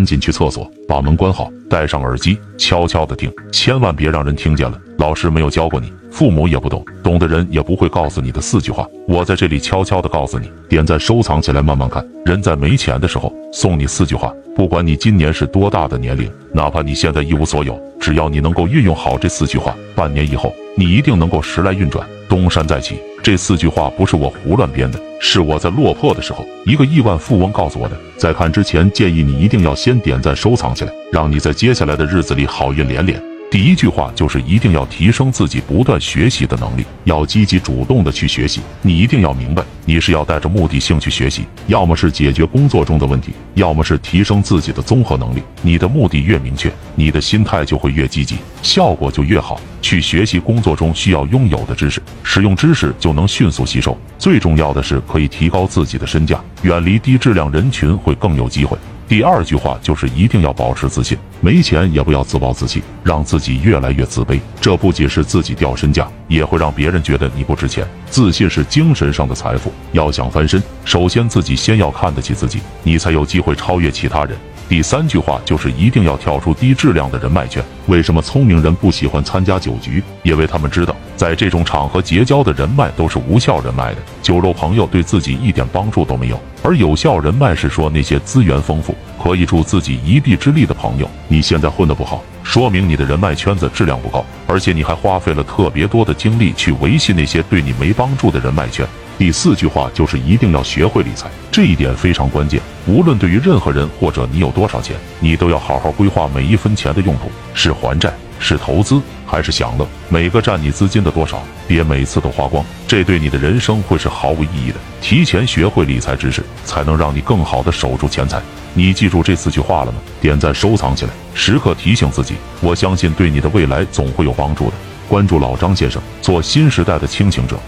[0.00, 4.76] 赶紧去厕所，把门关好，戴上耳机，悄悄的听，千万别让人听见了。
[4.98, 8.84] 老师没有教过你，父母也不懂，懂的人也不会告诉你的四句话。
[9.06, 12.04] 我在这里悄悄的告诉你，点赞收藏起来，慢慢看。
[12.24, 14.34] 人在没钱的时候，送你四句话。
[14.56, 22.96] 不管你今年是多大的年龄，哪怕你现在一无所有，只要你能够运用好这四句话，半年以后，你一定能够时来运转，东山再起。
[23.22, 27.96] 这四句话不是我胡乱编的，是我在落魄的时候，一个亿万富翁告诉我的。
[28.16, 33.22] 在看之前，建议你一定要先点赞收藏起来，让你在接下来的日子里好运连连。
[33.50, 38.62] 第一句话就是一定要提升自己不断学习的能力，要积极主动的去学习。
[38.80, 45.42] 你一定要明白，你是要带着目的性去学习，要么是解决工作中的问题，要么是提升自己的综合能力。
[45.60, 49.60] 你的目的越明确，你的心态就会越积极，效果就越好。
[49.82, 53.94] 去学习工作中需要拥有的知识，使用知识就能迅速吸收。
[54.18, 58.78] 最重要的是可以提高自己的身价，远离低质量人群会更有机会。
[59.10, 64.38] 第二句话就是一定要保持自信，没钱也不要自暴自弃，让自己越来越自卑。
[64.60, 67.84] 这不仅是自己掉身价，也会让别人觉得你不值钱。
[68.08, 74.36] 自信是精神上的财富，要想翻身，首先自己先要看得起自己，你才有机会超越其他人。
[74.70, 77.60] 第三句话就是一定要跳出低质量的人脉圈。
[77.88, 80.00] 为什么聪明人不喜欢参加酒局？
[80.22, 86.40] 因为他们知道，在这种场合结交的人脉都是无效人脉的，酒肉朋友对自己一点帮助都没有。
[86.62, 91.10] 而有效人脉是说那些资源丰富、可以助自己一臂之力的朋友。
[91.26, 98.86] 你现在混得不好，说明你的人脉圈子质量不高，而且你还花费了特别多的精力去维系那些对你没帮助的人脉圈。
[99.20, 102.58] 第四句话就是一定要学会理财，这一点非常关键。
[102.86, 109.86] 无论对于任何人或者你有多少钱，你都要好好规划每一分钱的用途，是还债，是投资，还是享乐。
[110.08, 114.76] 每个占你资金的多少，别每次都花光，这对你的人生会是毫无意义的。
[115.02, 118.40] 提前学会理财知识，才能让你更好的守住钱财。
[118.72, 119.98] 你记住这四句话了吗？
[120.18, 122.36] 点赞收藏起来，时刻提醒自己。
[122.62, 124.72] 我相信对你的未来总会有帮助的。
[125.06, 127.58] 关注老张先生，做新时代的清醒者。